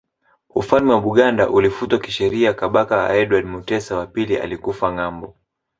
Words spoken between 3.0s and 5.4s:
Edward Mutesa wa pili alikufa ngambo